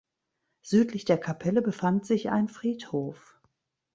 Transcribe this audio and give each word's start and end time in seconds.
Südlich 0.63 1.05
der 1.05 1.19
Kapelle 1.19 1.61
befand 1.61 2.07
sich 2.07 2.31
ein 2.31 2.47
Friedhof. 2.47 3.39